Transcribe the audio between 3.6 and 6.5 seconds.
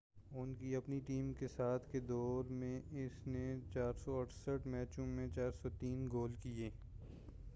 468 میچوں میں 403 گول